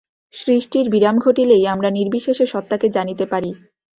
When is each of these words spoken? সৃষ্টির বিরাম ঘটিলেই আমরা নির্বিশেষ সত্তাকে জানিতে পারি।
সৃষ্টির 0.33 0.85
বিরাম 0.89 1.15
ঘটিলেই 1.19 1.63
আমরা 1.67 1.89
নির্বিশেষ 1.91 2.37
সত্তাকে 2.53 2.87
জানিতে 2.89 3.25
পারি। 3.25 3.51